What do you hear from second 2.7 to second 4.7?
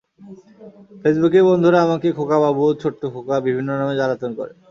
ছোট্ট খোকা বিভিন্ন নামে জ্বালাতন করে।